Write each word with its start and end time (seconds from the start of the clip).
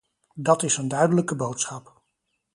Dat 0.35 0.63
is 0.63 0.77
een 0.77 0.87
duidelijke 0.87 1.35
boodschap. 1.35 2.01